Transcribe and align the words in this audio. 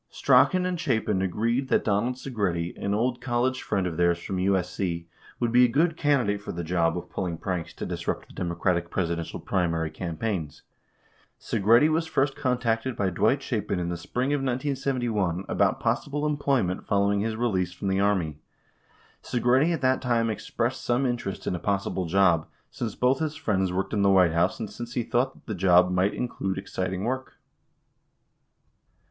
3 0.09 0.15
Strachan 0.15 0.65
and 0.65 0.79
Chapin 0.79 1.21
agreed 1.21 1.69
that 1.69 1.83
Donald 1.83 2.15
Segretti, 2.15 2.73
an 2.83 2.95
old 2.95 3.21
college 3.21 3.61
friend 3.61 3.85
of 3.85 3.97
theirs 3.97 4.17
from 4.17 4.37
USC, 4.37 5.05
would 5.39 5.51
be 5.51 5.63
a 5.63 5.67
good 5.67 5.95
candidate 5.95 6.41
for 6.41 6.51
the 6.51 6.63
job 6.63 6.97
of 6.97 7.11
pulling 7.11 7.37
pranks 7.37 7.71
to 7.75 7.85
disrupt 7.85 8.25
the 8.27 8.33
Democratic 8.33 8.89
Presidential 8.89 9.39
primary 9.39 9.91
cam 9.91 10.17
paigns. 10.17 10.63
Segretti 11.39 11.87
was 11.87 12.07
first 12.07 12.35
contacted 12.35 12.95
by 12.95 13.11
Dwight 13.11 13.43
Chapin 13.43 13.77
in 13.79 13.89
the 13.89 13.95
spring 13.95 14.33
of 14.33 14.39
1971 14.39 15.45
about 15.47 15.79
possible 15.79 16.25
employment 16.25 16.87
following 16.87 17.19
his 17.19 17.35
release 17.35 17.71
from 17.71 17.87
the 17.87 17.99
Army. 17.99 18.39
4 19.21 19.39
Segretti 19.39 19.71
at 19.71 19.81
that 19.81 20.01
time 20.01 20.31
expressed 20.31 20.83
some 20.83 21.05
interest 21.05 21.45
in 21.45 21.53
a 21.53 21.59
possible 21.59 22.07
job, 22.07 22.47
since 22.71 22.95
both 22.95 23.19
his 23.19 23.35
friends 23.35 23.71
worked 23.71 23.93
in 23.93 24.01
the 24.01 24.09
White 24.09 24.33
House 24.33 24.59
and 24.59 24.67
since 24.71 24.95
he 24.95 25.03
thought 25.03 25.33
that 25.35 25.45
the 25.45 25.53
job 25.53 25.91
might 25.91 26.15
include 26.15 26.57
exciting 26.57 27.03
work. 27.03 27.35